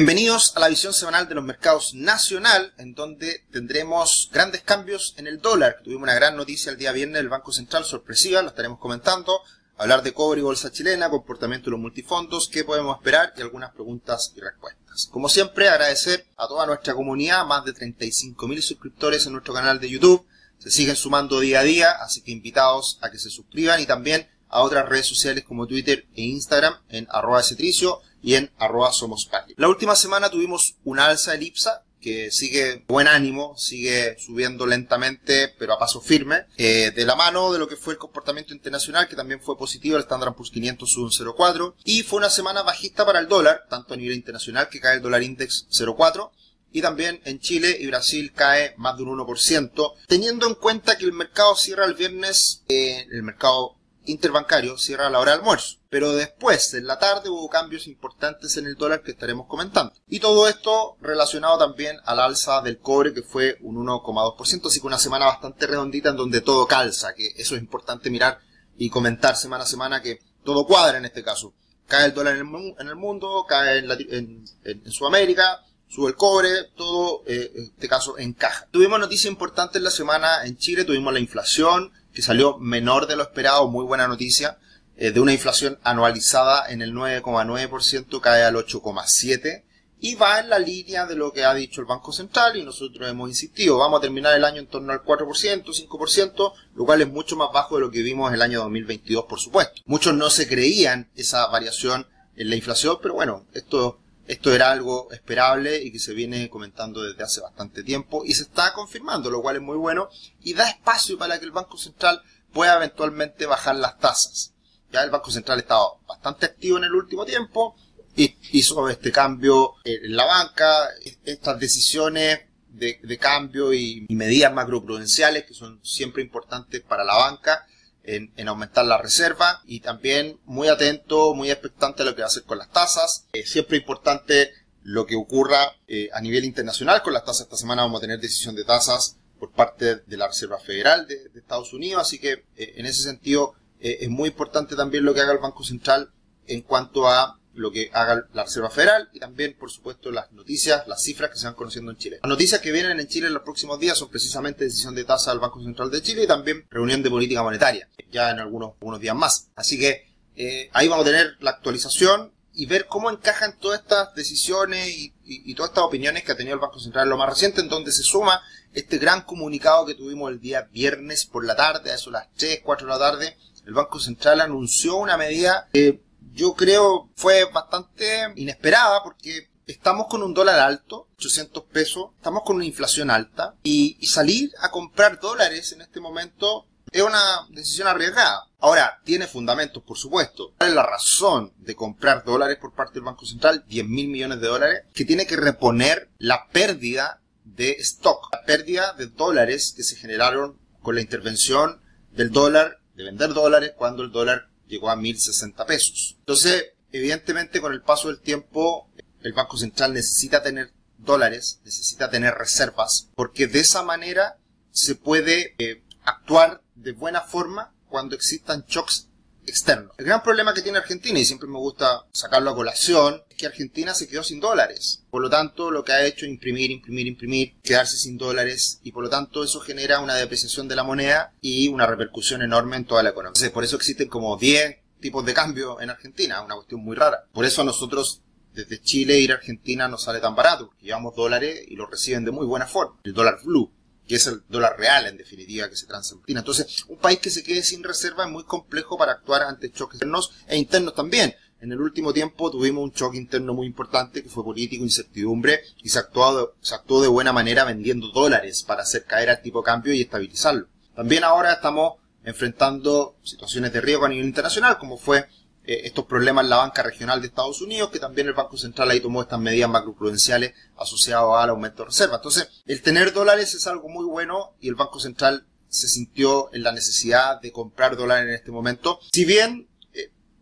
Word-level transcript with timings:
Bienvenidos 0.00 0.56
a 0.56 0.60
la 0.60 0.70
visión 0.70 0.94
semanal 0.94 1.28
de 1.28 1.34
los 1.34 1.44
mercados 1.44 1.92
nacional, 1.92 2.72
en 2.78 2.94
donde 2.94 3.44
tendremos 3.52 4.30
grandes 4.32 4.62
cambios 4.62 5.12
en 5.18 5.26
el 5.26 5.42
dólar. 5.42 5.76
Tuvimos 5.84 6.04
una 6.04 6.14
gran 6.14 6.38
noticia 6.38 6.72
el 6.72 6.78
día 6.78 6.90
viernes 6.92 7.18
del 7.18 7.28
Banco 7.28 7.52
Central, 7.52 7.84
sorpresiva, 7.84 8.40
lo 8.40 8.48
estaremos 8.48 8.78
comentando. 8.78 9.42
Hablar 9.76 10.02
de 10.02 10.14
cobre 10.14 10.40
y 10.40 10.42
bolsa 10.42 10.72
chilena, 10.72 11.10
comportamiento 11.10 11.66
de 11.66 11.72
los 11.72 11.80
multifondos, 11.80 12.48
qué 12.48 12.64
podemos 12.64 12.96
esperar 12.96 13.34
y 13.36 13.42
algunas 13.42 13.74
preguntas 13.74 14.32
y 14.34 14.40
respuestas. 14.40 15.06
Como 15.10 15.28
siempre, 15.28 15.68
agradecer 15.68 16.26
a 16.38 16.48
toda 16.48 16.64
nuestra 16.64 16.94
comunidad, 16.94 17.44
más 17.44 17.66
de 17.66 17.74
35.000 17.74 18.62
suscriptores 18.62 19.26
en 19.26 19.32
nuestro 19.32 19.52
canal 19.52 19.80
de 19.80 19.90
YouTube. 19.90 20.26
Se 20.60 20.70
siguen 20.70 20.96
sumando 20.96 21.40
día 21.40 21.60
a 21.60 21.64
día, 21.64 21.90
así 21.90 22.22
que 22.22 22.30
invitados 22.30 22.98
a 23.02 23.10
que 23.10 23.18
se 23.18 23.28
suscriban 23.28 23.78
y 23.80 23.84
también 23.84 24.26
a 24.48 24.62
otras 24.62 24.88
redes 24.88 25.06
sociales 25.06 25.44
como 25.44 25.66
Twitter 25.66 26.06
e 26.16 26.22
Instagram 26.22 26.74
en 26.88 27.06
arroba 27.10 27.42
cetricio 27.42 28.00
y 28.22 28.34
en 28.34 28.50
arroba 28.58 28.92
somos 28.92 29.28
La 29.56 29.68
última 29.68 29.96
semana 29.96 30.30
tuvimos 30.30 30.76
una 30.84 31.06
alza 31.06 31.32
de 31.32 31.44
IPSA 31.44 31.84
que 32.00 32.30
sigue 32.30 32.84
buen 32.88 33.06
ánimo, 33.06 33.56
sigue 33.56 34.16
subiendo 34.18 34.66
lentamente, 34.66 35.54
pero 35.58 35.74
a 35.74 35.78
paso 35.78 36.00
firme, 36.00 36.46
eh, 36.56 36.92
de 36.94 37.04
la 37.04 37.14
mano 37.14 37.52
de 37.52 37.58
lo 37.58 37.68
que 37.68 37.76
fue 37.76 37.92
el 37.92 37.98
comportamiento 37.98 38.54
internacional, 38.54 39.06
que 39.06 39.16
también 39.16 39.40
fue 39.40 39.56
positivo, 39.56 39.96
el 39.96 40.02
Standard 40.02 40.34
Poor's 40.34 40.50
500 40.50 40.90
sube 40.90 41.04
un 41.04 41.10
0,4, 41.10 41.74
y 41.84 42.02
fue 42.02 42.18
una 42.18 42.30
semana 42.30 42.62
bajista 42.62 43.04
para 43.04 43.20
el 43.20 43.28
dólar, 43.28 43.66
tanto 43.68 43.94
a 43.94 43.96
nivel 43.96 44.16
internacional, 44.16 44.68
que 44.68 44.80
cae 44.80 44.96
el 44.96 45.02
dólar 45.02 45.22
index 45.22 45.66
0,4, 45.70 46.30
y 46.72 46.80
también 46.80 47.20
en 47.24 47.40
Chile 47.40 47.76
y 47.78 47.86
Brasil 47.86 48.32
cae 48.32 48.74
más 48.76 48.96
de 48.96 49.02
un 49.02 49.18
1%, 49.18 49.92
teniendo 50.06 50.46
en 50.46 50.54
cuenta 50.54 50.96
que 50.96 51.04
el 51.04 51.12
mercado 51.12 51.54
cierra 51.56 51.84
el 51.84 51.94
viernes, 51.94 52.62
eh, 52.68 53.06
el 53.10 53.22
mercado 53.22 53.76
interbancario 54.04 54.78
cierra 54.78 55.06
a 55.06 55.10
la 55.10 55.20
hora 55.20 55.32
de 55.32 55.38
almuerzo. 55.38 55.78
Pero 55.88 56.12
después, 56.12 56.74
en 56.74 56.86
la 56.86 56.98
tarde, 56.98 57.28
hubo 57.28 57.48
cambios 57.48 57.86
importantes 57.86 58.56
en 58.56 58.66
el 58.66 58.76
dólar 58.76 59.02
que 59.02 59.12
estaremos 59.12 59.46
comentando. 59.46 59.92
Y 60.08 60.20
todo 60.20 60.48
esto 60.48 60.96
relacionado 61.00 61.58
también 61.58 61.98
al 62.04 62.20
alza 62.20 62.62
del 62.62 62.78
cobre, 62.78 63.12
que 63.12 63.22
fue 63.22 63.58
un 63.60 63.76
1,2%, 63.76 64.66
así 64.66 64.80
que 64.80 64.86
una 64.86 64.98
semana 64.98 65.26
bastante 65.26 65.66
redondita 65.66 66.10
en 66.10 66.16
donde 66.16 66.40
todo 66.40 66.66
calza, 66.66 67.14
que 67.14 67.28
eso 67.36 67.54
es 67.54 67.60
importante 67.60 68.10
mirar 68.10 68.40
y 68.78 68.88
comentar 68.88 69.36
semana 69.36 69.64
a 69.64 69.66
semana 69.66 70.00
que 70.00 70.20
todo 70.44 70.66
cuadra 70.66 70.98
en 70.98 71.04
este 71.04 71.22
caso. 71.22 71.52
Cae 71.86 72.06
el 72.06 72.14
dólar 72.14 72.34
en 72.34 72.40
el, 72.88 72.96
mundo, 72.96 73.44
cae 73.48 73.78
en, 73.78 74.44
Sudamérica, 74.92 75.64
sube 75.88 76.10
el 76.10 76.14
cobre, 76.14 76.50
todo 76.76 77.24
eh, 77.26 77.50
en 77.54 77.64
este 77.64 77.88
caso 77.88 78.16
encaja. 78.16 78.68
Tuvimos 78.70 79.00
noticias 79.00 79.30
importantes 79.30 79.76
en 79.76 79.84
la 79.84 79.90
semana 79.90 80.44
en 80.44 80.56
Chile, 80.56 80.84
tuvimos 80.84 81.12
la 81.12 81.18
inflación, 81.18 81.92
que 82.12 82.22
salió 82.22 82.58
menor 82.58 83.06
de 83.06 83.16
lo 83.16 83.22
esperado, 83.22 83.68
muy 83.68 83.84
buena 83.84 84.08
noticia, 84.08 84.58
eh, 84.96 85.12
de 85.12 85.20
una 85.20 85.32
inflación 85.32 85.78
anualizada 85.82 86.70
en 86.70 86.82
el 86.82 86.92
9,9%, 86.92 88.20
cae 88.20 88.44
al 88.44 88.56
8,7%, 88.56 89.64
y 90.00 90.14
va 90.14 90.40
en 90.40 90.48
la 90.48 90.58
línea 90.58 91.06
de 91.06 91.14
lo 91.14 91.32
que 91.32 91.44
ha 91.44 91.54
dicho 91.54 91.80
el 91.80 91.86
Banco 91.86 92.12
Central 92.12 92.56
y 92.56 92.64
nosotros 92.64 93.08
hemos 93.08 93.28
insistido, 93.28 93.78
vamos 93.78 93.98
a 93.98 94.00
terminar 94.00 94.34
el 94.34 94.44
año 94.44 94.60
en 94.60 94.66
torno 94.66 94.92
al 94.92 95.02
4%, 95.02 95.64
5%, 95.64 96.52
lo 96.74 96.84
cual 96.84 97.02
es 97.02 97.08
mucho 97.08 97.36
más 97.36 97.48
bajo 97.52 97.74
de 97.76 97.82
lo 97.82 97.90
que 97.90 98.02
vimos 98.02 98.32
el 98.32 98.42
año 98.42 98.60
2022, 98.60 99.26
por 99.26 99.38
supuesto. 99.38 99.82
Muchos 99.84 100.14
no 100.14 100.30
se 100.30 100.48
creían 100.48 101.10
esa 101.16 101.46
variación 101.48 102.06
en 102.36 102.48
la 102.48 102.56
inflación, 102.56 102.98
pero 103.02 103.14
bueno, 103.14 103.44
esto 103.52 104.00
esto 104.30 104.54
era 104.54 104.70
algo 104.70 105.10
esperable 105.10 105.82
y 105.82 105.90
que 105.90 105.98
se 105.98 106.14
viene 106.14 106.48
comentando 106.48 107.02
desde 107.02 107.24
hace 107.24 107.40
bastante 107.40 107.82
tiempo 107.82 108.22
y 108.24 108.32
se 108.34 108.44
está 108.44 108.72
confirmando, 108.72 109.28
lo 109.28 109.42
cual 109.42 109.56
es 109.56 109.62
muy 109.62 109.76
bueno 109.76 110.08
y 110.40 110.54
da 110.54 110.68
espacio 110.68 111.18
para 111.18 111.40
que 111.40 111.46
el 111.46 111.50
Banco 111.50 111.76
Central 111.76 112.22
pueda 112.52 112.76
eventualmente 112.76 113.46
bajar 113.46 113.74
las 113.74 113.98
tasas. 113.98 114.52
Ya 114.92 115.02
el 115.02 115.10
Banco 115.10 115.32
Central 115.32 115.58
ha 115.58 115.62
estado 115.62 115.98
bastante 116.06 116.46
activo 116.46 116.78
en 116.78 116.84
el 116.84 116.94
último 116.94 117.24
tiempo 117.24 117.74
y 118.14 118.36
hizo 118.52 118.88
este 118.88 119.10
cambio 119.10 119.74
en 119.82 120.14
la 120.14 120.26
banca, 120.26 120.90
estas 121.24 121.58
decisiones 121.58 122.42
de, 122.68 123.18
cambio 123.18 123.72
y 123.72 124.06
medidas 124.10 124.52
macroprudenciales 124.52 125.44
que 125.44 125.54
son 125.54 125.80
siempre 125.82 126.22
importantes 126.22 126.82
para 126.82 127.02
la 127.02 127.16
banca 127.16 127.66
en, 128.04 128.48
aumentar 128.48 128.84
la 128.84 128.98
reserva 128.98 129.62
y 129.66 129.80
también 129.80 130.38
muy 130.44 130.68
atento, 130.68 131.34
muy 131.34 131.50
expectante 131.50 132.02
a 132.02 132.06
lo 132.06 132.14
que 132.14 132.22
va 132.22 132.26
a 132.26 132.28
hacer 132.28 132.44
con 132.44 132.58
las 132.58 132.70
tasas. 132.70 133.26
Eh, 133.32 133.46
siempre 133.46 133.76
importante 133.76 134.52
lo 134.82 135.06
que 135.06 135.16
ocurra 135.16 135.76
eh, 135.88 136.08
a 136.12 136.20
nivel 136.20 136.44
internacional 136.44 137.02
con 137.02 137.12
las 137.12 137.24
tasas. 137.24 137.42
Esta 137.42 137.56
semana 137.56 137.82
vamos 137.82 137.98
a 137.98 138.02
tener 138.02 138.18
decisión 138.18 138.54
de 138.54 138.64
tasas 138.64 139.16
por 139.38 139.50
parte 139.52 139.96
de 139.96 140.16
la 140.16 140.28
Reserva 140.28 140.58
Federal 140.58 141.06
de, 141.06 141.30
Estados 141.34 141.72
Unidos, 141.72 142.02
así 142.02 142.18
que 142.18 142.44
eh, 142.56 142.74
en 142.76 142.86
ese 142.86 143.02
sentido 143.02 143.54
es 143.82 144.10
muy 144.10 144.28
importante 144.28 144.76
también 144.76 145.06
lo 145.06 145.14
que 145.14 145.22
haga 145.22 145.32
el 145.32 145.38
Banco 145.38 145.64
Central 145.64 146.10
en 146.46 146.60
cuanto 146.60 147.08
a 147.08 147.39
lo 147.60 147.70
que 147.70 147.90
haga 147.92 148.26
la 148.32 148.44
Reserva 148.44 148.70
Federal 148.70 149.08
y 149.12 149.20
también, 149.20 149.56
por 149.58 149.70
supuesto, 149.70 150.10
las 150.10 150.32
noticias, 150.32 150.86
las 150.88 151.02
cifras 151.02 151.30
que 151.30 151.38
se 151.38 151.46
van 151.46 151.54
conociendo 151.54 151.92
en 151.92 151.98
Chile. 151.98 152.18
Las 152.22 152.28
noticias 152.28 152.60
que 152.60 152.72
vienen 152.72 152.98
en 152.98 153.06
Chile 153.06 153.26
en 153.26 153.34
los 153.34 153.42
próximos 153.42 153.78
días 153.78 153.98
son 153.98 154.08
precisamente 154.08 154.64
decisión 154.64 154.94
de 154.94 155.04
tasa 155.04 155.30
del 155.30 155.40
Banco 155.40 155.62
Central 155.62 155.90
de 155.90 156.02
Chile 156.02 156.24
y 156.24 156.26
también 156.26 156.64
reunión 156.70 157.02
de 157.02 157.10
política 157.10 157.42
monetaria, 157.42 157.88
ya 158.10 158.30
en 158.30 158.38
algunos, 158.38 158.72
algunos 158.80 159.00
días 159.00 159.14
más. 159.14 159.50
Así 159.54 159.78
que 159.78 160.08
eh, 160.36 160.70
ahí 160.72 160.88
vamos 160.88 161.06
a 161.06 161.10
tener 161.10 161.36
la 161.40 161.50
actualización 161.50 162.32
y 162.54 162.66
ver 162.66 162.86
cómo 162.86 163.10
encajan 163.10 163.58
todas 163.58 163.80
estas 163.80 164.14
decisiones 164.14 165.12
y, 165.24 165.54
todas 165.54 165.70
estas 165.70 165.84
opiniones 165.84 166.24
que 166.24 166.32
ha 166.32 166.36
tenido 166.36 166.54
el 166.54 166.60
Banco 166.60 166.80
Central 166.80 167.04
en 167.04 167.10
lo 167.10 167.18
más 167.18 167.28
reciente, 167.28 167.60
en 167.60 167.68
donde 167.68 167.92
se 167.92 168.02
suma 168.02 168.42
este 168.72 168.98
gran 168.98 169.22
comunicado 169.22 169.86
que 169.86 169.94
tuvimos 169.94 170.30
el 170.30 170.40
día 170.40 170.68
viernes 170.72 171.26
por 171.26 171.44
la 171.44 171.56
tarde, 171.56 171.90
a 171.90 171.94
eso 171.94 172.10
las 172.10 172.28
3, 172.36 172.60
4 172.64 172.86
de 172.86 172.92
la 172.92 172.98
tarde. 172.98 173.36
El 173.66 173.74
Banco 173.74 174.00
Central 174.00 174.40
anunció 174.40 174.96
una 174.96 175.16
medida 175.16 175.68
que 175.72 176.00
yo 176.32 176.54
creo 176.54 177.10
fue 177.14 177.44
bastante 177.44 178.32
inesperada 178.36 179.02
porque 179.02 179.50
estamos 179.66 180.06
con 180.08 180.22
un 180.22 180.34
dólar 180.34 180.58
alto, 180.58 181.08
800 181.16 181.64
pesos, 181.64 182.10
estamos 182.16 182.42
con 182.44 182.56
una 182.56 182.64
inflación 182.64 183.10
alta 183.10 183.54
y, 183.62 183.98
salir 184.06 184.52
a 184.60 184.70
comprar 184.70 185.20
dólares 185.20 185.72
en 185.72 185.82
este 185.82 186.00
momento 186.00 186.66
es 186.90 187.02
una 187.02 187.46
decisión 187.50 187.86
arriesgada. 187.86 188.48
Ahora, 188.58 189.00
tiene 189.04 189.28
fundamentos, 189.28 189.80
por 189.82 189.96
supuesto. 189.96 190.54
¿Cuál 190.58 190.70
es 190.70 190.76
la 190.76 190.82
razón 190.82 191.52
de 191.58 191.76
comprar 191.76 192.24
dólares 192.24 192.58
por 192.60 192.74
parte 192.74 192.94
del 192.94 193.04
Banco 193.04 193.24
Central? 193.24 193.64
10 193.68 193.86
mil 193.86 194.08
millones 194.08 194.40
de 194.40 194.48
dólares, 194.48 194.82
que 194.92 195.04
tiene 195.04 195.26
que 195.26 195.36
reponer 195.36 196.10
la 196.18 196.48
pérdida 196.48 197.20
de 197.44 197.70
stock, 197.78 198.28
la 198.32 198.42
pérdida 198.42 198.92
de 198.94 199.06
dólares 199.06 199.72
que 199.76 199.84
se 199.84 199.96
generaron 199.96 200.58
con 200.82 200.96
la 200.96 201.00
intervención 201.00 201.80
del 202.10 202.30
dólar, 202.30 202.80
de 202.94 203.04
vender 203.04 203.32
dólares 203.34 203.72
cuando 203.76 204.02
el 204.02 204.10
dólar 204.10 204.49
llegó 204.70 204.90
a 204.90 204.96
1.060 204.96 205.66
pesos. 205.66 206.16
Entonces, 206.20 206.72
evidentemente 206.92 207.60
con 207.60 207.72
el 207.72 207.82
paso 207.82 208.08
del 208.08 208.20
tiempo, 208.20 208.88
el 209.22 209.32
Banco 209.32 209.56
Central 209.56 209.92
necesita 209.92 210.42
tener 210.42 210.72
dólares, 210.98 211.60
necesita 211.64 212.10
tener 212.10 212.34
reservas, 212.34 213.08
porque 213.14 213.46
de 213.46 213.60
esa 213.60 213.82
manera 213.82 214.38
se 214.70 214.94
puede 214.94 215.54
eh, 215.58 215.82
actuar 216.04 216.62
de 216.74 216.92
buena 216.92 217.20
forma 217.20 217.74
cuando 217.88 218.14
existan 218.14 218.64
shocks 218.66 219.08
externos. 219.46 219.92
El 219.98 220.06
gran 220.06 220.22
problema 220.22 220.54
que 220.54 220.62
tiene 220.62 220.78
Argentina, 220.78 221.18
y 221.18 221.24
siempre 221.24 221.48
me 221.48 221.58
gusta 221.58 222.06
sacarlo 222.12 222.50
a 222.50 222.54
colación, 222.54 223.22
que 223.40 223.46
Argentina 223.46 223.94
se 223.94 224.06
quedó 224.06 224.22
sin 224.22 224.40
dólares. 224.40 225.02
Por 225.10 225.22
lo 225.22 225.30
tanto, 225.30 225.70
lo 225.70 225.84
que 225.84 225.92
ha 225.92 226.04
hecho 226.04 226.26
es 226.26 226.30
imprimir, 226.30 226.70
imprimir, 226.70 227.06
imprimir, 227.06 227.54
quedarse 227.62 227.96
sin 227.96 228.18
dólares, 228.18 228.80
y 228.82 228.92
por 228.92 229.02
lo 229.02 229.10
tanto 229.10 229.42
eso 229.42 229.60
genera 229.60 230.00
una 230.00 230.14
depreciación 230.14 230.68
de 230.68 230.76
la 230.76 230.84
moneda 230.84 231.32
y 231.40 231.68
una 231.68 231.86
repercusión 231.86 232.42
enorme 232.42 232.76
en 232.76 232.84
toda 232.84 233.02
la 233.02 233.10
economía. 233.10 233.30
Entonces, 233.30 233.50
por 233.50 233.64
eso 233.64 233.76
existen 233.76 234.08
como 234.08 234.36
10 234.36 234.76
tipos 235.00 235.24
de 235.24 235.34
cambio 235.34 235.80
en 235.80 235.90
Argentina, 235.90 236.42
una 236.42 236.56
cuestión 236.56 236.82
muy 236.82 236.94
rara. 236.94 237.24
Por 237.32 237.44
eso 237.44 237.62
a 237.62 237.64
nosotros 237.64 238.22
desde 238.52 238.80
Chile 238.80 239.18
ir 239.18 239.32
a 239.32 239.36
Argentina 239.36 239.88
no 239.88 239.96
sale 239.96 240.20
tan 240.20 240.34
barato, 240.34 240.66
porque 240.68 240.86
llevamos 240.86 241.14
dólares 241.14 241.64
y 241.66 241.76
los 241.76 241.90
reciben 241.90 242.24
de 242.24 242.30
muy 242.30 242.46
buena 242.46 242.66
forma. 242.66 243.00
El 243.04 243.14
dólar 243.14 243.38
blue 243.42 243.72
que 244.10 244.16
es 244.16 244.26
el 244.26 244.42
dólar 244.48 244.76
real 244.76 245.06
en 245.06 245.16
definitiva 245.16 245.68
que 245.68 245.76
se 245.76 245.86
transa 245.86 246.16
Entonces, 246.26 246.84
un 246.88 246.98
país 246.98 247.20
que 247.20 247.30
se 247.30 247.44
quede 247.44 247.62
sin 247.62 247.84
reserva 247.84 248.24
es 248.24 248.30
muy 248.30 248.42
complejo 248.42 248.98
para 248.98 249.12
actuar 249.12 249.42
ante 249.42 249.70
choques 249.70 249.94
externos 249.94 250.32
e 250.48 250.56
internos 250.56 250.96
también. 250.96 251.32
En 251.60 251.72
el 251.72 251.80
último 251.80 252.14
tiempo 252.14 252.50
tuvimos 252.50 252.82
un 252.82 252.92
choque 252.92 253.18
interno 253.18 253.52
muy 253.52 253.66
importante 253.66 254.22
que 254.22 254.30
fue 254.30 254.42
político, 254.42 254.82
incertidumbre, 254.82 255.60
y 255.82 255.90
se 255.90 255.98
actuó, 255.98 256.34
de, 256.34 256.46
se 256.62 256.74
actuó 256.74 257.02
de 257.02 257.08
buena 257.08 257.34
manera 257.34 257.64
vendiendo 257.64 258.08
dólares 258.08 258.62
para 258.62 258.82
hacer 258.82 259.04
caer 259.04 259.28
al 259.28 259.42
tipo 259.42 259.60
de 259.60 259.66
cambio 259.66 259.92
y 259.92 260.00
estabilizarlo. 260.00 260.68
También 260.96 261.22
ahora 261.22 261.52
estamos 261.52 261.94
enfrentando 262.24 263.16
situaciones 263.22 263.74
de 263.74 263.80
riesgo 263.82 264.06
a 264.06 264.08
nivel 264.08 264.26
internacional, 264.26 264.78
como 264.78 264.96
fue 264.96 265.26
eh, 265.66 265.82
estos 265.84 266.06
problemas 266.06 266.44
en 266.44 266.50
la 266.50 266.56
banca 266.56 266.82
regional 266.82 267.20
de 267.20 267.26
Estados 267.26 267.60
Unidos, 267.60 267.90
que 267.90 267.98
también 267.98 268.26
el 268.26 268.32
Banco 268.32 268.56
Central 268.56 268.90
ahí 268.90 269.00
tomó 269.00 269.20
estas 269.20 269.38
medidas 269.38 269.68
macroprudenciales 269.68 270.54
asociadas 270.78 271.26
al 271.42 271.50
aumento 271.50 271.82
de 271.82 271.90
reserva. 271.90 272.16
Entonces, 272.16 272.48
el 272.64 272.80
tener 272.80 273.12
dólares 273.12 273.52
es 273.54 273.66
algo 273.66 273.88
muy 273.90 274.06
bueno 274.06 274.54
y 274.60 274.68
el 274.68 274.76
Banco 274.76 274.98
Central 274.98 275.46
se 275.68 275.88
sintió 275.88 276.52
en 276.52 276.62
la 276.62 276.72
necesidad 276.72 277.40
de 277.40 277.52
comprar 277.52 277.96
dólares 277.96 278.28
en 278.28 278.34
este 278.34 278.50
momento. 278.50 278.98
Si 279.12 279.24
bien 279.24 279.68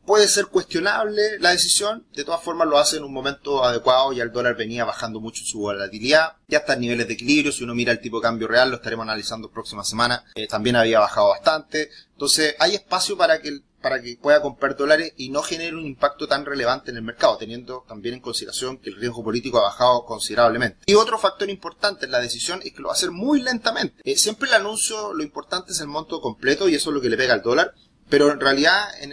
puede 0.08 0.26
ser 0.26 0.46
cuestionable 0.46 1.38
la 1.38 1.50
decisión, 1.50 2.06
de 2.14 2.24
todas 2.24 2.42
formas 2.42 2.66
lo 2.66 2.78
hace 2.78 2.96
en 2.96 3.04
un 3.04 3.12
momento 3.12 3.62
adecuado, 3.62 4.14
ya 4.14 4.22
el 4.22 4.32
dólar 4.32 4.56
venía 4.56 4.86
bajando 4.86 5.20
mucho 5.20 5.44
su 5.44 5.58
volatilidad, 5.58 6.32
ya 6.48 6.58
está 6.58 6.72
en 6.72 6.80
niveles 6.80 7.08
de 7.08 7.12
equilibrio, 7.12 7.52
si 7.52 7.62
uno 7.62 7.74
mira 7.74 7.92
el 7.92 8.00
tipo 8.00 8.16
de 8.16 8.22
cambio 8.22 8.48
real, 8.48 8.70
lo 8.70 8.76
estaremos 8.76 9.02
analizando 9.02 9.50
próxima 9.50 9.84
semana, 9.84 10.24
eh, 10.34 10.46
también 10.46 10.76
había 10.76 10.98
bajado 10.98 11.28
bastante, 11.28 11.90
entonces 12.12 12.56
hay 12.58 12.74
espacio 12.74 13.18
para 13.18 13.42
que 13.42 13.60
para 13.82 14.02
que 14.02 14.18
pueda 14.20 14.42
comprar 14.42 14.76
dólares 14.76 15.12
y 15.16 15.28
no 15.28 15.42
genere 15.42 15.76
un 15.76 15.86
impacto 15.86 16.26
tan 16.26 16.44
relevante 16.44 16.90
en 16.90 16.96
el 16.96 17.04
mercado, 17.04 17.36
teniendo 17.36 17.84
también 17.86 18.16
en 18.16 18.20
consideración 18.20 18.78
que 18.78 18.90
el 18.90 18.96
riesgo 18.96 19.22
político 19.22 19.58
ha 19.58 19.68
bajado 19.70 20.04
considerablemente. 20.04 20.78
Y 20.86 20.94
otro 20.94 21.16
factor 21.16 21.48
importante 21.48 22.06
en 22.06 22.10
la 22.12 22.18
decisión 22.18 22.60
es 22.64 22.72
que 22.72 22.80
lo 22.80 22.88
va 22.88 22.94
a 22.94 22.96
hacer 22.96 23.12
muy 23.12 23.40
lentamente. 23.40 24.02
Eh, 24.04 24.16
siempre 24.16 24.48
el 24.48 24.54
anuncio, 24.54 25.14
lo 25.14 25.22
importante 25.22 25.72
es 25.72 25.80
el 25.80 25.86
monto 25.86 26.20
completo 26.20 26.68
y 26.68 26.74
eso 26.74 26.90
es 26.90 26.94
lo 26.94 27.00
que 27.00 27.08
le 27.08 27.16
pega 27.16 27.34
al 27.34 27.42
dólar, 27.42 27.72
pero 28.08 28.32
en 28.32 28.40
realidad 28.40 28.88
en, 29.00 29.12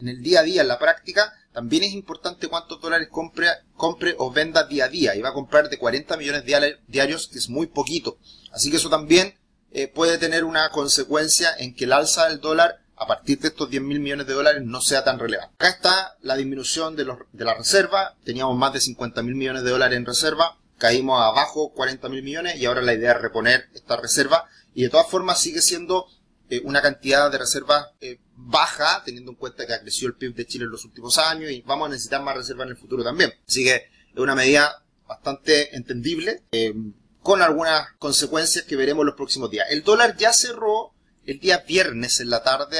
el 0.00 0.22
día 0.22 0.40
a 0.40 0.42
día, 0.42 0.62
en 0.62 0.68
la 0.68 0.78
práctica, 0.78 1.32
también 1.52 1.84
es 1.84 1.92
importante 1.92 2.48
cuántos 2.48 2.80
dólares 2.80 3.08
compre, 3.10 3.48
compre 3.74 4.14
o 4.18 4.30
venda 4.30 4.64
día 4.64 4.86
a 4.86 4.88
día. 4.88 5.14
Y 5.14 5.20
va 5.20 5.30
a 5.30 5.34
comprar 5.34 5.68
de 5.68 5.78
40 5.78 6.16
millones 6.16 6.44
diarios, 6.86 7.28
que 7.28 7.38
es 7.38 7.48
muy 7.48 7.66
poquito. 7.66 8.18
Así 8.52 8.70
que 8.70 8.78
eso 8.78 8.88
también 8.88 9.34
eh, 9.72 9.88
puede 9.88 10.18
tener 10.18 10.44
una 10.44 10.70
consecuencia 10.70 11.50
en 11.58 11.74
que 11.74 11.84
el 11.84 11.92
alza 11.92 12.28
del 12.28 12.40
dólar 12.40 12.80
a 12.96 13.06
partir 13.06 13.38
de 13.40 13.48
estos 13.48 13.68
10 13.68 13.82
mil 13.82 14.00
millones 14.00 14.26
de 14.26 14.34
dólares 14.34 14.62
no 14.64 14.80
sea 14.80 15.02
tan 15.02 15.18
relevante. 15.18 15.54
Acá 15.56 15.68
está 15.68 16.16
la 16.22 16.36
disminución 16.36 16.94
de, 16.94 17.04
los, 17.04 17.18
de 17.32 17.44
la 17.44 17.54
reserva. 17.54 18.16
Teníamos 18.24 18.56
más 18.56 18.72
de 18.72 18.80
50 18.80 19.22
mil 19.22 19.34
millones 19.34 19.64
de 19.64 19.70
dólares 19.70 19.96
en 19.96 20.06
reserva. 20.06 20.56
Caímos 20.78 21.20
abajo 21.20 21.72
40 21.72 22.08
mil 22.08 22.22
millones 22.22 22.56
y 22.56 22.66
ahora 22.66 22.80
la 22.80 22.94
idea 22.94 23.12
es 23.12 23.22
reponer 23.22 23.68
esta 23.74 23.96
reserva. 23.96 24.48
Y 24.74 24.84
de 24.84 24.88
todas 24.88 25.08
formas 25.08 25.40
sigue 25.40 25.60
siendo 25.60 26.06
eh, 26.52 26.60
una 26.64 26.82
cantidad 26.82 27.30
de 27.30 27.38
reservas 27.38 27.86
eh, 28.02 28.20
baja, 28.36 29.02
teniendo 29.06 29.30
en 29.30 29.38
cuenta 29.38 29.66
que 29.66 29.72
ha 29.72 29.80
crecido 29.80 30.08
el 30.08 30.16
PIB 30.16 30.34
de 30.34 30.46
Chile 30.46 30.64
en 30.66 30.70
los 30.70 30.84
últimos 30.84 31.16
años 31.16 31.50
y 31.50 31.62
vamos 31.62 31.86
a 31.86 31.92
necesitar 31.92 32.22
más 32.22 32.36
reservas 32.36 32.66
en 32.66 32.72
el 32.72 32.76
futuro 32.76 33.02
también. 33.02 33.32
Así 33.48 33.64
que 33.64 33.76
es 33.76 34.18
una 34.18 34.34
medida 34.34 34.84
bastante 35.08 35.74
entendible, 35.74 36.42
eh, 36.52 36.74
con 37.22 37.40
algunas 37.40 37.92
consecuencias 37.98 38.66
que 38.66 38.76
veremos 38.76 39.06
los 39.06 39.14
próximos 39.14 39.50
días. 39.50 39.66
El 39.70 39.82
dólar 39.82 40.14
ya 40.18 40.34
cerró 40.34 40.92
el 41.24 41.40
día 41.40 41.64
viernes 41.66 42.20
en 42.20 42.28
la 42.28 42.42
tarde 42.42 42.76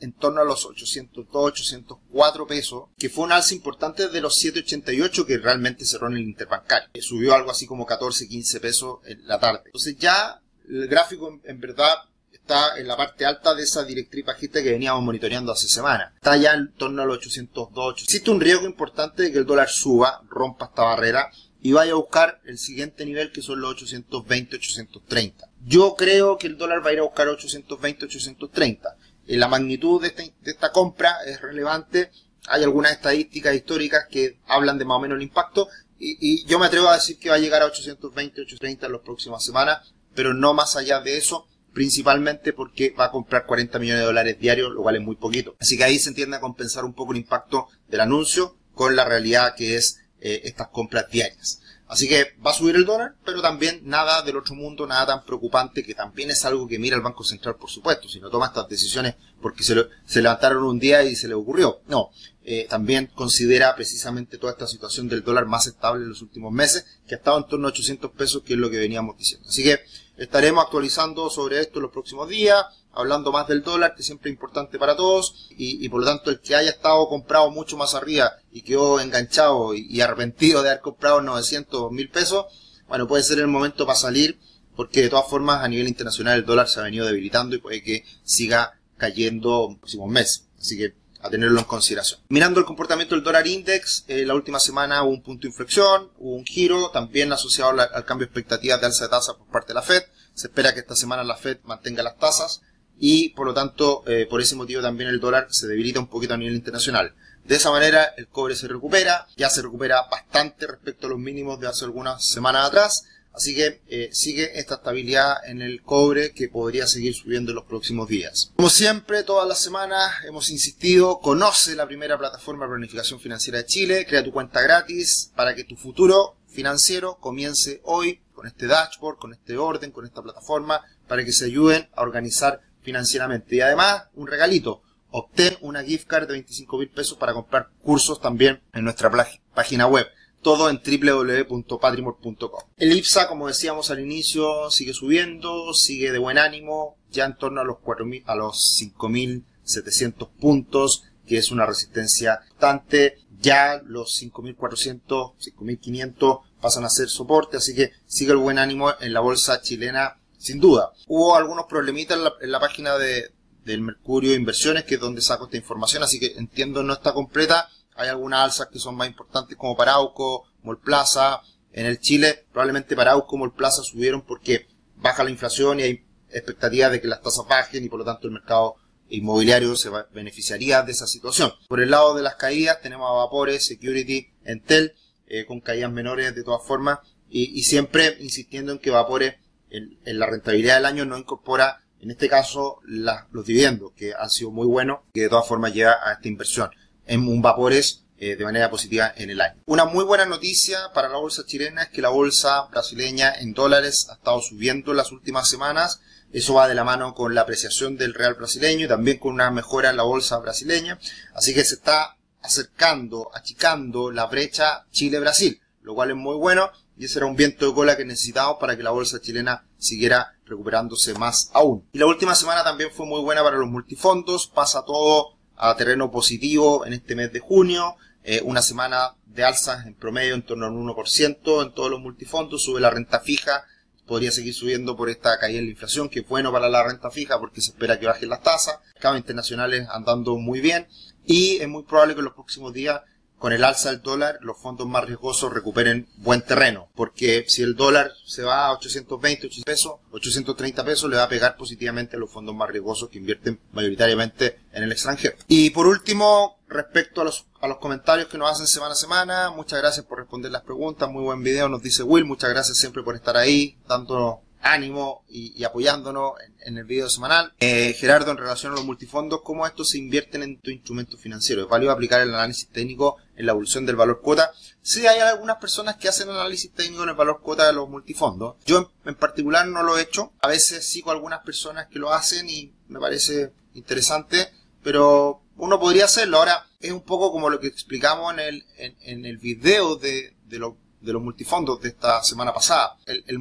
en 0.00 0.12
torno 0.12 0.42
a 0.42 0.44
los 0.44 0.66
802, 0.66 1.26
804 1.32 2.46
pesos, 2.46 2.88
que 2.98 3.08
fue 3.08 3.24
un 3.24 3.32
alza 3.32 3.54
importante 3.54 4.10
de 4.10 4.20
los 4.20 4.36
788 4.36 5.24
que 5.24 5.38
realmente 5.38 5.86
cerró 5.86 6.08
en 6.08 6.18
el 6.18 6.24
interbancario. 6.24 6.90
Subió 7.00 7.32
algo 7.34 7.50
así 7.50 7.64
como 7.64 7.86
14, 7.86 8.28
15 8.28 8.60
pesos 8.60 8.98
en 9.06 9.26
la 9.26 9.40
tarde. 9.40 9.62
Entonces 9.64 9.96
ya 9.96 10.42
el 10.68 10.88
gráfico 10.88 11.40
en, 11.44 11.60
verdad 11.60 11.96
está 12.44 12.78
en 12.78 12.86
la 12.86 12.96
parte 12.96 13.24
alta 13.24 13.54
de 13.54 13.62
esa 13.62 13.84
directriz 13.84 14.24
bajista 14.24 14.62
que 14.62 14.70
veníamos 14.70 15.02
monitoreando 15.02 15.50
hace 15.50 15.66
semanas. 15.66 16.12
Está 16.14 16.36
ya 16.36 16.52
en 16.52 16.72
torno 16.74 17.02
a 17.02 17.06
los 17.06 17.16
802. 17.16 18.02
Existe 18.02 18.30
un 18.30 18.40
riesgo 18.40 18.66
importante 18.66 19.22
de 19.22 19.32
que 19.32 19.38
el 19.38 19.46
dólar 19.46 19.70
suba, 19.70 20.22
rompa 20.28 20.66
esta 20.66 20.82
barrera 20.82 21.30
y 21.62 21.72
vaya 21.72 21.92
a 21.92 21.96
buscar 21.96 22.42
el 22.44 22.58
siguiente 22.58 23.06
nivel 23.06 23.32
que 23.32 23.40
son 23.40 23.62
los 23.62 23.70
820, 23.70 24.56
830. 24.56 25.48
Yo 25.64 25.94
creo 25.96 26.36
que 26.36 26.46
el 26.46 26.58
dólar 26.58 26.84
va 26.84 26.90
a 26.90 26.92
ir 26.92 26.98
a 26.98 27.04
buscar 27.04 27.28
820, 27.28 28.04
830. 28.04 28.96
Eh, 29.26 29.36
la 29.38 29.48
magnitud 29.48 30.02
de 30.02 30.14
esta, 30.44 30.70
compra 30.70 31.16
es 31.24 31.40
relevante. 31.40 32.10
Hay 32.48 32.62
algunas 32.62 32.92
estadísticas 32.92 33.54
históricas 33.54 34.04
que 34.10 34.36
hablan 34.46 34.76
de 34.76 34.84
más 34.84 34.98
o 34.98 35.00
menos 35.00 35.16
el 35.16 35.22
impacto. 35.22 35.68
Y, 35.98 36.44
yo 36.44 36.58
me 36.58 36.66
atrevo 36.66 36.88
a 36.88 36.96
decir 36.96 37.18
que 37.18 37.30
va 37.30 37.36
a 37.36 37.38
llegar 37.38 37.62
a 37.62 37.66
820, 37.66 38.42
830 38.42 38.84
en 38.84 38.92
las 38.92 39.00
próximas 39.00 39.42
semanas, 39.42 39.94
pero 40.14 40.34
no 40.34 40.52
más 40.52 40.76
allá 40.76 41.00
de 41.00 41.16
eso, 41.16 41.46
principalmente 41.74 42.52
porque 42.52 42.94
va 42.98 43.06
a 43.06 43.10
comprar 43.10 43.44
40 43.44 43.78
millones 43.78 44.00
de 44.00 44.06
dólares 44.06 44.38
diarios, 44.38 44.72
lo 44.72 44.82
cual 44.82 44.96
es 44.96 45.02
muy 45.02 45.16
poquito. 45.16 45.56
Así 45.60 45.76
que 45.76 45.84
ahí 45.84 45.98
se 45.98 46.08
entiende 46.08 46.36
a 46.36 46.40
compensar 46.40 46.84
un 46.84 46.94
poco 46.94 47.12
el 47.12 47.18
impacto 47.18 47.68
del 47.88 48.00
anuncio 48.00 48.56
con 48.72 48.96
la 48.96 49.04
realidad 49.04 49.54
que 49.56 49.76
es 49.76 50.00
eh, 50.20 50.42
estas 50.44 50.68
compras 50.68 51.10
diarias. 51.10 51.60
Así 51.86 52.08
que 52.08 52.34
va 52.44 52.50
a 52.50 52.54
subir 52.54 52.76
el 52.76 52.86
dólar, 52.86 53.14
pero 53.24 53.42
también 53.42 53.82
nada 53.84 54.22
del 54.22 54.38
otro 54.38 54.54
mundo, 54.54 54.86
nada 54.86 55.06
tan 55.06 55.24
preocupante, 55.24 55.84
que 55.84 55.94
también 55.94 56.30
es 56.30 56.44
algo 56.44 56.66
que 56.66 56.78
mira 56.78 56.96
el 56.96 57.02
Banco 57.02 57.24
Central, 57.24 57.56
por 57.56 57.70
supuesto, 57.70 58.08
si 58.08 58.20
no 58.20 58.30
toma 58.30 58.46
estas 58.46 58.68
decisiones 58.68 59.16
porque 59.42 59.62
se, 59.62 59.74
se 60.06 60.22
levantaron 60.22 60.64
un 60.64 60.78
día 60.78 61.02
y 61.02 61.14
se 61.14 61.28
le 61.28 61.34
ocurrió. 61.34 61.80
No, 61.86 62.10
eh, 62.42 62.66
también 62.68 63.10
considera 63.14 63.74
precisamente 63.74 64.38
toda 64.38 64.52
esta 64.52 64.66
situación 64.66 65.08
del 65.08 65.22
dólar 65.22 65.46
más 65.46 65.66
estable 65.66 66.04
en 66.04 66.10
los 66.10 66.22
últimos 66.22 66.52
meses, 66.52 66.86
que 67.06 67.14
ha 67.14 67.18
estado 67.18 67.38
en 67.38 67.46
torno 67.46 67.68
a 67.68 67.70
800 67.70 68.10
pesos, 68.12 68.42
que 68.42 68.54
es 68.54 68.58
lo 68.58 68.70
que 68.70 68.78
veníamos 68.78 69.16
diciendo. 69.18 69.46
Así 69.48 69.62
que 69.62 69.80
estaremos 70.16 70.64
actualizando 70.64 71.28
sobre 71.28 71.60
esto 71.60 71.78
en 71.78 71.82
los 71.82 71.92
próximos 71.92 72.28
días 72.28 72.64
hablando 72.94 73.32
más 73.32 73.46
del 73.46 73.62
dólar, 73.62 73.94
que 73.94 74.02
siempre 74.02 74.30
es 74.30 74.34
importante 74.34 74.78
para 74.78 74.96
todos, 74.96 75.48
y, 75.50 75.88
por 75.88 76.00
lo 76.00 76.06
tanto 76.06 76.30
el 76.30 76.40
que 76.40 76.54
haya 76.54 76.70
estado 76.70 77.08
comprado 77.08 77.50
mucho 77.50 77.76
más 77.76 77.94
arriba 77.94 78.32
y 78.52 78.62
quedó 78.62 79.00
enganchado 79.00 79.74
y, 79.74 80.00
arrepentido 80.00 80.62
de 80.62 80.70
haber 80.70 80.80
comprado 80.80 81.20
900 81.20 81.90
mil 81.92 82.08
pesos, 82.10 82.46
bueno, 82.88 83.06
puede 83.06 83.22
ser 83.22 83.38
el 83.38 83.46
momento 83.46 83.86
para 83.86 83.98
salir, 83.98 84.38
porque 84.76 85.02
de 85.02 85.08
todas 85.08 85.28
formas 85.28 85.62
a 85.62 85.68
nivel 85.68 85.88
internacional 85.88 86.38
el 86.38 86.44
dólar 86.44 86.68
se 86.68 86.80
ha 86.80 86.84
venido 86.84 87.06
debilitando 87.06 87.56
y 87.56 87.58
puede 87.58 87.82
que 87.82 88.04
siga 88.24 88.78
cayendo 88.96 89.68
en 89.70 89.76
próximos 89.78 90.10
meses. 90.10 90.46
Así 90.58 90.76
que 90.76 90.94
a 91.24 91.30
tenerlo 91.30 91.58
en 91.58 91.64
consideración. 91.64 92.20
Mirando 92.28 92.60
el 92.60 92.66
comportamiento 92.66 93.14
del 93.14 93.24
dólar 93.24 93.46
index, 93.46 94.04
eh, 94.08 94.26
la 94.26 94.34
última 94.34 94.60
semana 94.60 95.02
hubo 95.02 95.10
un 95.10 95.22
punto 95.22 95.42
de 95.42 95.48
inflexión, 95.48 96.10
hubo 96.18 96.34
un 96.34 96.44
giro, 96.44 96.90
también 96.90 97.32
asociado 97.32 97.70
al, 97.70 98.04
cambio 98.04 98.26
de 98.26 98.30
expectativas 98.30 98.78
de 98.78 98.86
alza 98.86 99.04
de 99.04 99.10
tasas 99.10 99.34
por 99.36 99.46
parte 99.46 99.68
de 99.68 99.74
la 99.74 99.82
Fed. 99.82 100.02
Se 100.34 100.48
espera 100.48 100.74
que 100.74 100.80
esta 100.80 100.94
semana 100.94 101.24
la 101.24 101.36
Fed 101.36 101.60
mantenga 101.64 102.02
las 102.02 102.18
tasas 102.18 102.60
y 102.98 103.30
por 103.30 103.46
lo 103.46 103.54
tanto, 103.54 104.02
eh, 104.06 104.26
por 104.28 104.40
ese 104.40 104.56
motivo 104.56 104.82
también 104.82 105.10
el 105.10 105.20
dólar 105.20 105.48
se 105.50 105.66
debilita 105.66 106.00
un 106.00 106.08
poquito 106.08 106.34
a 106.34 106.36
nivel 106.36 106.54
internacional. 106.54 107.14
De 107.44 107.56
esa 107.56 107.70
manera 107.70 108.14
el 108.16 108.26
cobre 108.28 108.56
se 108.56 108.68
recupera, 108.68 109.26
ya 109.36 109.50
se 109.50 109.62
recupera 109.62 110.02
bastante 110.10 110.66
respecto 110.66 111.06
a 111.06 111.10
los 111.10 111.18
mínimos 111.18 111.60
de 111.60 111.68
hace 111.68 111.84
algunas 111.84 112.26
semanas 112.26 112.68
atrás, 112.68 113.04
así 113.34 113.54
que 113.54 113.82
eh, 113.88 114.08
sigue 114.12 114.58
esta 114.58 114.76
estabilidad 114.76 115.36
en 115.46 115.60
el 115.60 115.82
cobre 115.82 116.32
que 116.32 116.48
podría 116.48 116.86
seguir 116.86 117.14
subiendo 117.14 117.50
en 117.50 117.56
los 117.56 117.64
próximos 117.64 118.08
días. 118.08 118.52
Como 118.56 118.70
siempre, 118.70 119.24
todas 119.24 119.46
las 119.46 119.60
semanas 119.60 120.10
hemos 120.26 120.48
insistido, 120.48 121.20
conoce 121.20 121.74
la 121.74 121.86
primera 121.86 122.16
plataforma 122.16 122.64
de 122.64 122.70
planificación 122.70 123.20
financiera 123.20 123.58
de 123.58 123.66
Chile, 123.66 124.06
crea 124.08 124.24
tu 124.24 124.32
cuenta 124.32 124.62
gratis 124.62 125.30
para 125.34 125.54
que 125.54 125.64
tu 125.64 125.76
futuro 125.76 126.36
financiero 126.48 127.18
comience 127.20 127.82
hoy 127.84 128.20
con 128.32 128.46
este 128.46 128.66
dashboard, 128.66 129.18
con 129.18 129.34
este 129.34 129.58
orden, 129.58 129.90
con 129.90 130.06
esta 130.06 130.22
plataforma, 130.22 130.80
para 131.08 131.24
que 131.24 131.32
se 131.32 131.46
ayuden 131.46 131.88
a 131.94 132.02
organizar 132.02 132.62
financieramente. 132.84 133.56
Y 133.56 133.60
además, 133.60 134.04
un 134.14 134.28
regalito, 134.28 134.82
obtén 135.10 135.56
una 135.62 135.82
gift 135.82 136.06
card 136.06 136.26
de 136.26 136.34
25 136.34 136.78
mil 136.78 136.90
pesos 136.90 137.18
para 137.18 137.32
comprar 137.32 137.70
cursos 137.82 138.20
también 138.20 138.62
en 138.72 138.84
nuestra 138.84 139.10
página 139.54 139.86
web. 139.86 140.06
Todo 140.42 140.68
en 140.68 140.82
www.patrimor.com. 140.84 142.60
El 142.76 142.92
IPSA, 142.92 143.28
como 143.28 143.48
decíamos 143.48 143.90
al 143.90 144.00
inicio, 144.00 144.70
sigue 144.70 144.92
subiendo, 144.92 145.72
sigue 145.72 146.12
de 146.12 146.18
buen 146.18 146.36
ánimo, 146.36 146.98
ya 147.10 147.24
en 147.24 147.36
torno 147.36 147.62
a 147.62 147.64
los 147.64 147.78
4.000, 147.78 148.24
a 148.26 148.34
los 148.34 148.78
5.700 148.78 150.28
puntos, 150.38 151.04
que 151.26 151.38
es 151.38 151.50
una 151.50 151.64
resistencia 151.64 152.40
bastante. 152.50 153.18
Ya 153.40 153.80
los 153.86 154.22
5.400, 154.22 155.34
5.500 155.38 156.40
pasan 156.60 156.84
a 156.84 156.90
ser 156.90 157.08
soporte, 157.08 157.56
así 157.56 157.74
que 157.74 157.92
sigue 158.06 158.32
el 158.32 158.38
buen 158.38 158.58
ánimo 158.58 158.92
en 159.00 159.14
la 159.14 159.20
bolsa 159.20 159.62
chilena 159.62 160.18
sin 160.44 160.60
duda. 160.60 160.92
Hubo 161.06 161.34
algunos 161.34 161.66
problemitas 161.66 162.18
en 162.40 162.50
la, 162.50 162.60
página 162.60 162.98
de, 162.98 163.32
del 163.64 163.80
Mercurio 163.80 164.34
Inversiones, 164.34 164.84
que 164.84 164.96
es 164.96 165.00
donde 165.00 165.22
saco 165.22 165.44
esta 165.44 165.56
información, 165.56 166.02
así 166.02 166.20
que 166.20 166.34
entiendo 166.36 166.82
no 166.82 166.92
está 166.92 167.12
completa. 167.12 167.68
Hay 167.96 168.08
algunas 168.08 168.40
alzas 168.40 168.68
que 168.70 168.78
son 168.78 168.94
más 168.94 169.08
importantes 169.08 169.56
como 169.56 169.76
Parauco, 169.76 170.44
Molplaza. 170.62 171.40
En 171.72 171.86
el 171.86 171.98
Chile, 171.98 172.44
probablemente 172.52 172.94
Parauco, 172.94 173.36
Molplaza 173.36 173.82
subieron 173.82 174.22
porque 174.22 174.68
baja 174.96 175.24
la 175.24 175.30
inflación 175.30 175.80
y 175.80 175.84
hay 175.84 176.04
expectativas 176.30 176.92
de 176.92 177.00
que 177.00 177.08
las 177.08 177.22
tasas 177.22 177.46
bajen 177.48 177.84
y 177.84 177.88
por 177.88 178.00
lo 178.00 178.04
tanto 178.04 178.26
el 178.26 178.34
mercado 178.34 178.76
inmobiliario 179.08 179.76
se 179.76 179.90
beneficiaría 180.12 180.82
de 180.82 180.92
esa 180.92 181.06
situación. 181.06 181.52
Por 181.68 181.80
el 181.80 181.90
lado 181.90 182.14
de 182.14 182.22
las 182.22 182.34
caídas 182.34 182.80
tenemos 182.82 183.08
a 183.08 183.14
Vapores, 183.14 183.66
Security, 183.66 184.28
Entel, 184.44 184.94
eh, 185.26 185.46
con 185.46 185.60
caídas 185.60 185.90
menores 185.90 186.34
de 186.34 186.42
todas 186.42 186.66
formas 186.66 186.98
y, 187.30 187.58
y 187.58 187.62
siempre 187.62 188.16
insistiendo 188.20 188.72
en 188.72 188.78
que 188.78 188.90
Vapores 188.90 189.36
en, 189.74 190.18
la 190.18 190.26
rentabilidad 190.26 190.76
del 190.76 190.86
año 190.86 191.04
no 191.04 191.18
incorpora, 191.18 191.80
en 192.00 192.10
este 192.10 192.28
caso, 192.28 192.80
los 192.84 193.46
dividendos, 193.46 193.92
que 193.96 194.12
han 194.14 194.30
sido 194.30 194.50
muy 194.50 194.66
buenos, 194.66 195.00
que 195.12 195.22
de 195.22 195.28
todas 195.28 195.48
formas 195.48 195.72
lleva 195.72 195.96
a 196.04 196.14
esta 196.14 196.28
inversión 196.28 196.70
en 197.06 197.26
un 197.26 197.40
vapores 197.40 198.04
eh, 198.18 198.36
de 198.36 198.44
manera 198.44 198.70
positiva 198.70 199.12
en 199.16 199.30
el 199.30 199.40
año. 199.40 199.60
Una 199.66 199.86
muy 199.86 200.04
buena 200.04 200.26
noticia 200.26 200.78
para 200.94 201.08
la 201.08 201.18
bolsa 201.18 201.44
chilena 201.46 201.84
es 201.84 201.88
que 201.88 202.02
la 202.02 202.10
bolsa 202.10 202.66
brasileña 202.70 203.32
en 203.34 203.54
dólares 203.54 204.06
ha 204.10 204.14
estado 204.14 204.40
subiendo 204.40 204.92
en 204.92 204.98
las 204.98 205.12
últimas 205.12 205.48
semanas. 205.48 206.00
Eso 206.32 206.54
va 206.54 206.68
de 206.68 206.74
la 206.74 206.84
mano 206.84 207.14
con 207.14 207.34
la 207.34 207.42
apreciación 207.42 207.96
del 207.96 208.14
real 208.14 208.34
brasileño 208.34 208.86
y 208.86 208.88
también 208.88 209.18
con 209.18 209.34
una 209.34 209.50
mejora 209.50 209.90
en 209.90 209.96
la 209.96 210.02
bolsa 210.02 210.38
brasileña. 210.38 210.98
Así 211.34 211.54
que 211.54 211.64
se 211.64 211.74
está 211.76 212.16
acercando, 212.42 213.30
achicando 213.34 214.10
la 214.10 214.26
brecha 214.26 214.84
Chile-Brasil, 214.90 215.60
lo 215.82 215.94
cual 215.94 216.10
es 216.10 216.16
muy 216.16 216.36
bueno 216.36 216.70
y 216.96 217.06
ese 217.06 217.18
era 217.18 217.26
un 217.26 217.36
viento 217.36 217.66
de 217.66 217.74
cola 217.74 217.96
que 217.96 218.04
necesitábamos 218.04 218.58
para 218.60 218.76
que 218.76 218.82
la 218.82 218.90
bolsa 218.90 219.20
chilena 219.20 219.64
siguiera 219.78 220.34
recuperándose 220.46 221.14
más 221.14 221.50
aún. 221.52 221.84
Y 221.92 221.98
la 221.98 222.06
última 222.06 222.34
semana 222.34 222.62
también 222.62 222.90
fue 222.92 223.06
muy 223.06 223.20
buena 223.20 223.42
para 223.42 223.56
los 223.56 223.68
multifondos, 223.68 224.46
pasa 224.46 224.84
todo 224.84 225.36
a 225.56 225.74
terreno 225.76 226.10
positivo 226.10 226.84
en 226.86 226.92
este 226.92 227.16
mes 227.16 227.32
de 227.32 227.40
junio, 227.40 227.96
eh, 228.22 228.40
una 228.44 228.62
semana 228.62 229.14
de 229.26 229.44
alzas 229.44 229.86
en 229.86 229.94
promedio 229.94 230.34
en 230.34 230.42
torno 230.42 230.66
al 230.66 230.72
1% 230.72 231.62
en 231.62 231.74
todos 231.74 231.90
los 231.90 232.00
multifondos, 232.00 232.62
sube 232.62 232.80
la 232.80 232.90
renta 232.90 233.20
fija. 233.20 233.64
Podría 234.06 234.30
seguir 234.30 234.52
subiendo 234.52 234.96
por 234.96 235.08
esta 235.08 235.38
caída 235.38 235.60
en 235.60 235.64
la 235.64 235.70
inflación, 235.70 236.10
que 236.10 236.20
es 236.20 236.28
bueno 236.28 236.52
para 236.52 236.68
la 236.68 236.82
renta 236.82 237.10
fija 237.10 237.40
porque 237.40 237.62
se 237.62 237.70
espera 237.70 237.98
que 237.98 238.06
bajen 238.06 238.28
las 238.28 238.42
tasas, 238.42 238.78
mercados 238.94 239.18
internacionales 239.18 239.88
andando 239.90 240.36
muy 240.36 240.60
bien. 240.60 240.86
Y 241.24 241.56
es 241.56 241.68
muy 241.68 241.84
probable 241.84 242.14
que 242.14 242.20
en 242.20 242.26
los 242.26 242.34
próximos 242.34 242.74
días 242.74 243.00
con 243.44 243.52
el 243.52 243.62
alza 243.62 243.90
del 243.90 244.00
dólar, 244.00 244.38
los 244.40 244.56
fondos 244.56 244.88
más 244.88 245.04
riesgosos 245.04 245.52
recuperen 245.52 246.08
buen 246.16 246.40
terreno, 246.40 246.88
porque 246.94 247.44
si 247.46 247.60
el 247.60 247.74
dólar 247.74 248.10
se 248.24 248.42
va 248.42 248.68
a 248.68 248.72
820 248.72 249.48
800 249.48 249.64
pesos, 249.66 249.92
830 250.12 250.82
pesos, 250.82 251.10
le 251.10 251.18
va 251.18 251.24
a 251.24 251.28
pegar 251.28 251.54
positivamente 251.58 252.16
a 252.16 252.18
los 252.18 252.30
fondos 252.30 252.54
más 252.54 252.70
riesgosos 252.70 253.10
que 253.10 253.18
invierten 253.18 253.60
mayoritariamente 253.72 254.60
en 254.72 254.84
el 254.84 254.92
extranjero. 254.92 255.36
Y 255.46 255.68
por 255.68 255.86
último, 255.86 256.56
respecto 256.68 257.20
a 257.20 257.24
los, 257.24 257.44
a 257.60 257.68
los 257.68 257.76
comentarios 257.76 258.28
que 258.28 258.38
nos 258.38 258.50
hacen 258.50 258.66
semana 258.66 258.92
a 258.92 258.96
semana, 258.96 259.50
muchas 259.50 259.78
gracias 259.78 260.06
por 260.06 260.20
responder 260.20 260.50
las 260.50 260.62
preguntas, 260.62 261.10
muy 261.10 261.24
buen 261.24 261.42
video, 261.42 261.68
nos 261.68 261.82
dice 261.82 262.02
Will, 262.02 262.24
muchas 262.24 262.48
gracias 262.48 262.78
siempre 262.78 263.02
por 263.02 263.14
estar 263.14 263.36
ahí, 263.36 263.76
dándonos 263.86 264.38
ánimo 264.64 265.24
y, 265.28 265.62
apoyándonos 265.62 266.32
en, 266.60 266.78
el 266.78 266.84
video 266.84 267.08
semanal. 267.08 267.52
Eh, 267.60 267.92
Gerardo, 267.92 268.30
en 268.30 268.38
relación 268.38 268.72
a 268.72 268.76
los 268.76 268.84
multifondos, 268.84 269.42
¿cómo 269.42 269.66
estos 269.66 269.90
se 269.90 269.98
invierten 269.98 270.42
en 270.42 270.58
tu 270.58 270.70
instrumento 270.70 271.16
financiero? 271.16 271.62
¿Es 271.62 271.68
válido 271.68 271.92
aplicar 271.92 272.20
el 272.22 272.34
análisis 272.34 272.68
técnico 272.68 273.18
en 273.36 273.46
la 273.46 273.52
evolución 273.52 273.86
del 273.86 273.96
valor 273.96 274.20
cuota? 274.22 274.50
Sí, 274.80 275.06
hay 275.06 275.20
algunas 275.20 275.58
personas 275.58 275.96
que 275.96 276.08
hacen 276.08 276.30
análisis 276.30 276.72
técnico 276.72 277.02
en 277.02 277.10
el 277.10 277.14
valor 277.14 277.40
cuota 277.42 277.66
de 277.66 277.74
los 277.74 277.88
multifondos. 277.88 278.56
Yo 278.64 278.90
en, 279.04 279.14
particular 279.14 279.66
no 279.66 279.82
lo 279.82 279.98
he 279.98 280.02
hecho. 280.02 280.32
A 280.40 280.48
veces 280.48 280.86
sigo 280.86 281.10
algunas 281.10 281.44
personas 281.44 281.86
que 281.88 281.98
lo 281.98 282.12
hacen 282.12 282.48
y 282.48 282.72
me 282.88 282.98
parece 282.98 283.52
interesante, 283.74 284.48
pero 284.82 285.42
uno 285.56 285.78
podría 285.78 286.06
hacerlo. 286.06 286.38
Ahora, 286.38 286.66
es 286.80 286.90
un 286.90 287.02
poco 287.02 287.30
como 287.30 287.50
lo 287.50 287.60
que 287.60 287.66
explicamos 287.66 288.32
en 288.32 288.40
el, 288.40 288.64
en, 288.76 289.26
el 289.26 289.36
video 289.36 289.96
de, 289.96 290.34
de 290.46 290.58
de 291.04 291.12
los 291.12 291.22
multifondos 291.22 291.80
de 291.80 291.90
esta 291.90 292.22
semana 292.22 292.52
pasada. 292.52 292.96
El, 293.06 293.38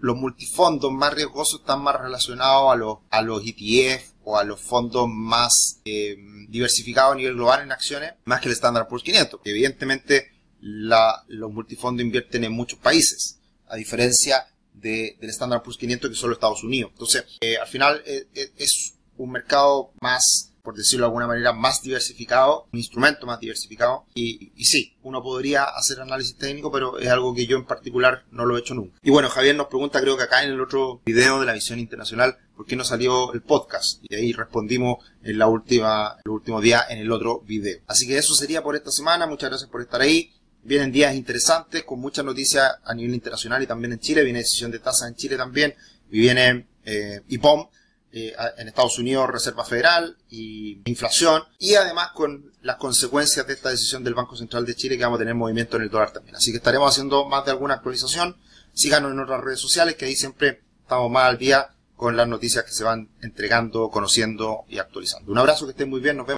los 0.00 0.16
multifondos 0.16 0.92
más 0.92 1.14
riesgosos 1.14 1.60
están 1.60 1.82
más 1.82 2.00
relacionados 2.00 2.72
a 2.72 2.76
los, 2.76 2.98
a 3.10 3.22
los 3.22 3.42
ETF 3.44 4.12
o 4.24 4.36
a 4.36 4.44
los 4.44 4.60
fondos 4.60 5.08
más 5.08 5.80
eh, 5.84 6.16
diversificados 6.48 7.12
a 7.12 7.16
nivel 7.16 7.34
global 7.34 7.62
en 7.62 7.72
acciones, 7.72 8.14
más 8.24 8.40
que 8.40 8.48
el 8.48 8.54
Standard 8.54 8.88
Poor's 8.88 9.04
500. 9.04 9.40
Evidentemente, 9.44 10.32
la, 10.60 11.24
los 11.28 11.52
multifondos 11.52 12.04
invierten 12.04 12.44
en 12.44 12.52
muchos 12.52 12.78
países, 12.78 13.38
a 13.68 13.76
diferencia 13.76 14.46
de, 14.74 15.16
del 15.20 15.30
Standard 15.30 15.62
Poor's 15.62 15.78
500 15.78 16.10
que 16.10 16.16
solo 16.16 16.34
Estados 16.34 16.62
Unidos. 16.64 16.90
Entonces, 16.92 17.24
eh, 17.40 17.56
al 17.56 17.68
final 17.68 18.02
eh, 18.04 18.26
es 18.56 18.94
un 19.16 19.30
mercado 19.30 19.92
más 20.00 20.52
por 20.68 20.76
decirlo 20.76 21.06
de 21.06 21.08
alguna 21.08 21.26
manera, 21.26 21.54
más 21.54 21.80
diversificado, 21.80 22.68
un 22.70 22.78
instrumento 22.78 23.24
más 23.24 23.40
diversificado. 23.40 24.04
Y, 24.12 24.52
y, 24.54 24.66
sí, 24.66 24.98
uno 25.02 25.22
podría 25.22 25.64
hacer 25.64 25.98
análisis 25.98 26.36
técnico, 26.36 26.70
pero 26.70 26.98
es 26.98 27.08
algo 27.08 27.34
que 27.34 27.46
yo 27.46 27.56
en 27.56 27.64
particular 27.64 28.26
no 28.32 28.44
lo 28.44 28.54
he 28.54 28.60
hecho 28.60 28.74
nunca. 28.74 28.98
Y 29.02 29.08
bueno, 29.08 29.30
Javier 29.30 29.56
nos 29.56 29.68
pregunta, 29.68 29.98
creo 29.98 30.18
que 30.18 30.24
acá 30.24 30.44
en 30.44 30.50
el 30.50 30.60
otro 30.60 31.00
video 31.06 31.40
de 31.40 31.46
la 31.46 31.54
visión 31.54 31.78
internacional, 31.78 32.36
¿por 32.54 32.66
qué 32.66 32.76
no 32.76 32.84
salió 32.84 33.32
el 33.32 33.40
podcast? 33.40 34.02
Y 34.10 34.14
ahí 34.14 34.34
respondimos 34.34 35.02
en 35.22 35.38
la 35.38 35.46
última, 35.46 36.18
el 36.22 36.30
último 36.32 36.60
día 36.60 36.82
en 36.86 36.98
el 36.98 37.10
otro 37.12 37.40
video. 37.46 37.78
Así 37.86 38.06
que 38.06 38.18
eso 38.18 38.34
sería 38.34 38.62
por 38.62 38.76
esta 38.76 38.90
semana. 38.90 39.26
Muchas 39.26 39.48
gracias 39.48 39.70
por 39.70 39.80
estar 39.80 40.02
ahí. 40.02 40.34
Vienen 40.64 40.92
días 40.92 41.14
interesantes 41.14 41.82
con 41.84 41.98
muchas 41.98 42.26
noticias 42.26 42.74
a 42.84 42.92
nivel 42.92 43.14
internacional 43.14 43.62
y 43.62 43.66
también 43.66 43.94
en 43.94 44.00
Chile. 44.00 44.22
Viene 44.22 44.40
decisión 44.40 44.70
de 44.70 44.80
tasa 44.80 45.08
en 45.08 45.14
Chile 45.14 45.38
también. 45.38 45.74
Y 46.10 46.18
viene 46.18 46.66
eh, 46.84 47.22
IPOM 47.26 47.68
eh, 48.12 48.34
en 48.56 48.68
Estados 48.68 48.98
Unidos 48.98 49.28
Reserva 49.30 49.64
Federal 49.64 50.16
y 50.30 50.80
inflación 50.86 51.42
y 51.58 51.74
además 51.74 52.12
con 52.12 52.52
las 52.62 52.76
consecuencias 52.76 53.46
de 53.46 53.52
esta 53.52 53.68
decisión 53.70 54.02
del 54.02 54.14
Banco 54.14 54.34
Central 54.34 54.64
de 54.64 54.74
Chile 54.74 54.96
que 54.96 55.04
vamos 55.04 55.18
a 55.18 55.20
tener 55.20 55.34
movimiento 55.34 55.76
en 55.76 55.82
el 55.84 55.90
dólar 55.90 56.12
también. 56.12 56.36
Así 56.36 56.50
que 56.50 56.56
estaremos 56.56 56.90
haciendo 56.90 57.26
más 57.26 57.44
de 57.44 57.50
alguna 57.50 57.74
actualización. 57.74 58.36
Síganos 58.72 59.10
en 59.10 59.16
nuestras 59.16 59.42
redes 59.42 59.60
sociales 59.60 59.96
que 59.96 60.06
ahí 60.06 60.16
siempre 60.16 60.62
estamos 60.82 61.10
más 61.10 61.28
al 61.28 61.38
día 61.38 61.68
con 61.96 62.16
las 62.16 62.28
noticias 62.28 62.64
que 62.64 62.70
se 62.70 62.84
van 62.84 63.08
entregando, 63.20 63.90
conociendo 63.90 64.64
y 64.68 64.78
actualizando. 64.78 65.32
Un 65.32 65.38
abrazo, 65.38 65.66
que 65.66 65.72
estén 65.72 65.90
muy 65.90 66.00
bien, 66.00 66.16
nos 66.16 66.26
vemos. 66.26 66.26